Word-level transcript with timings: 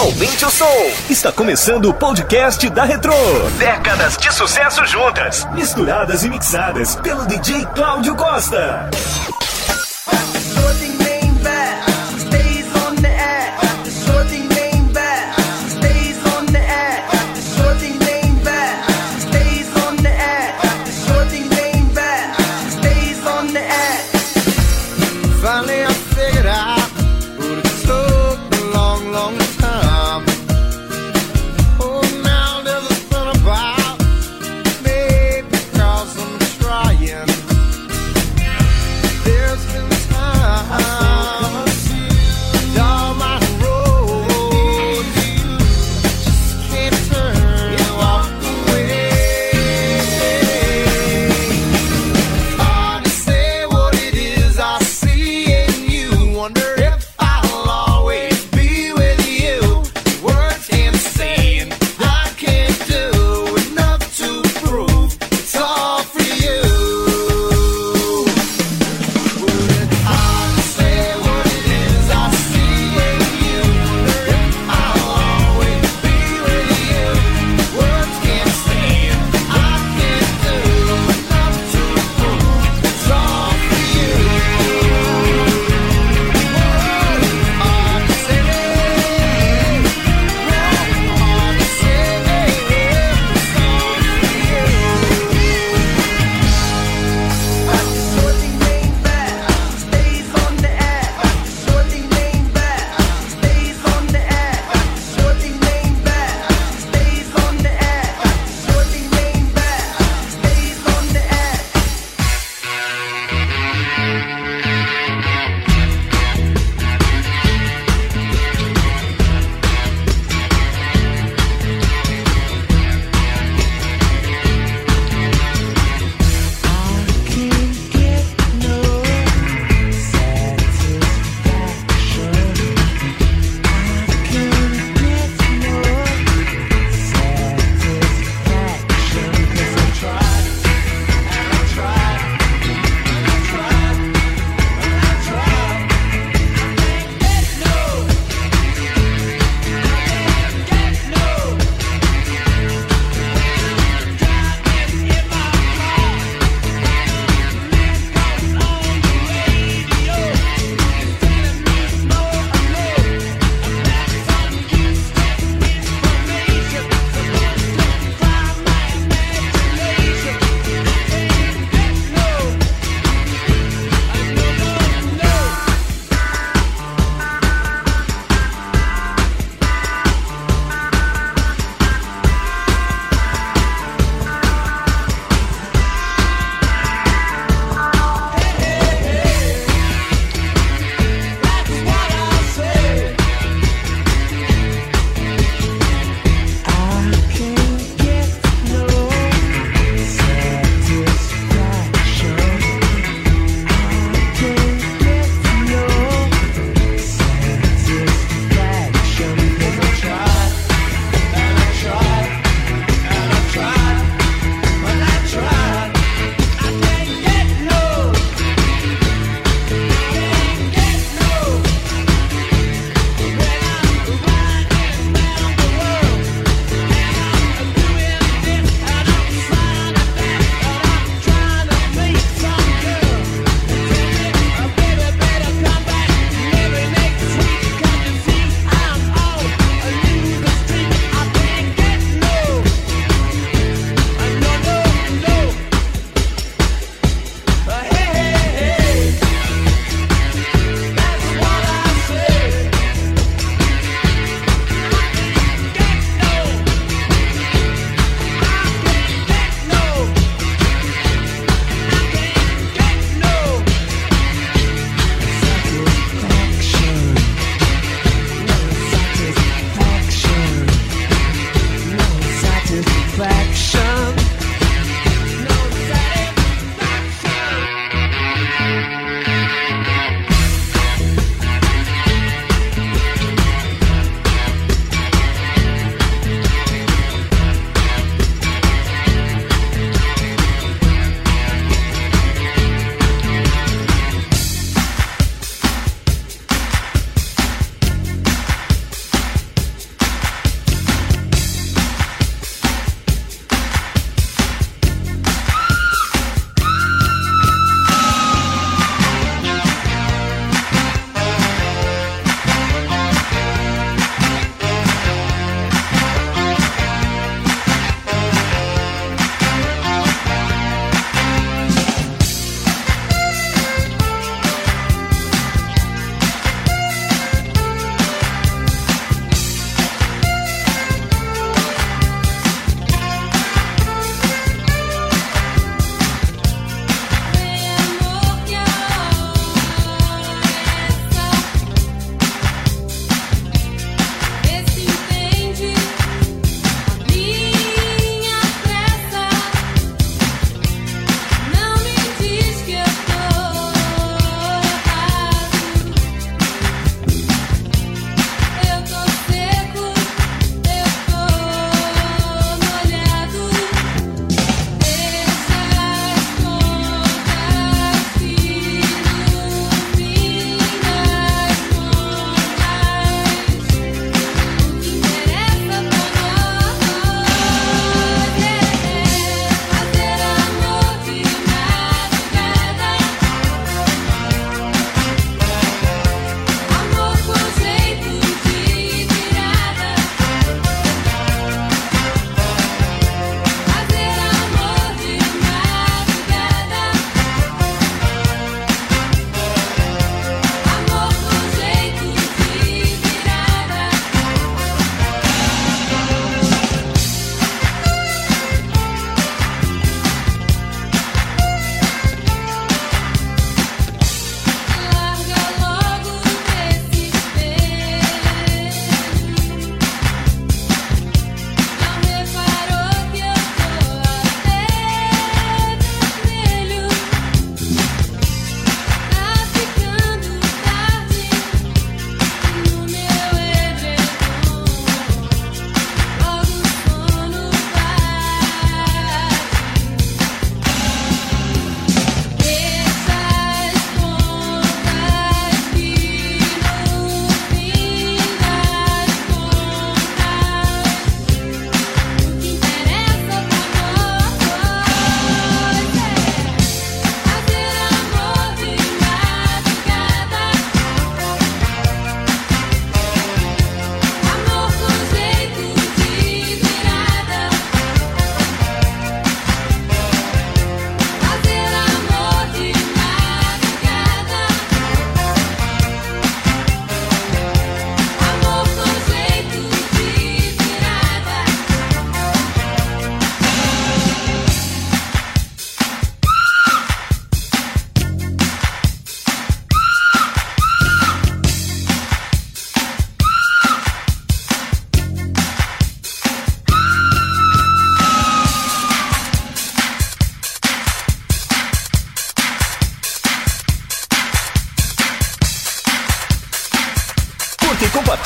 Aumente 0.00 0.46
o 0.46 0.50
som. 0.50 0.64
Está 1.10 1.30
começando 1.30 1.84
o 1.84 1.92
podcast 1.92 2.66
da 2.70 2.84
Retro. 2.84 3.12
Décadas 3.58 4.16
de 4.16 4.32
sucesso 4.32 4.86
juntas, 4.86 5.46
misturadas 5.52 6.24
e 6.24 6.30
mixadas 6.30 6.96
pelo 6.96 7.26
DJ 7.26 7.66
Cláudio 7.74 8.16
Costa. 8.16 8.88
Finally, 25.42 25.84
I 25.84 25.92
figured 26.14 26.46
out, 26.46 26.90
but 27.38 27.58
it 27.58 27.86
took 27.86 28.60
a 28.60 28.64
long, 28.74 29.12
long 29.12 29.38
time. 29.38 29.59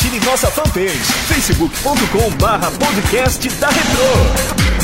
compartilhe 0.04 0.20
nossa 0.20 0.50
fanpage 0.50 1.12
facebook.com 1.28 2.30
barra 2.38 2.70
podcast 2.70 3.48
da 3.48 3.68
Retro. 3.68 4.83